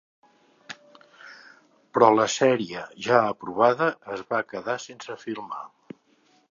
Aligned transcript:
Però 1.97 2.09
la 2.15 2.25
sèrie, 2.37 2.85
ja 3.09 3.19
aprovada, 3.35 3.93
es 4.17 4.27
va 4.33 4.43
quedar 4.55 4.81
sense 4.89 5.21
filmar. 5.27 5.63